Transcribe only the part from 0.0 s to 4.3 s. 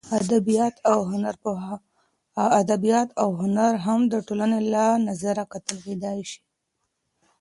ادبیات او هنر هم د